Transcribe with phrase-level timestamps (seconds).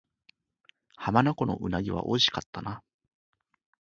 [0.95, 2.81] 浜名湖の鰻は美味しかったな